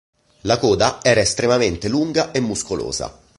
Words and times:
La 0.49 0.57
coda 0.57 1.01
era 1.03 1.21
estremamente 1.21 1.87
lunga 1.87 2.31
e 2.31 2.39
muscolosa. 2.39 3.07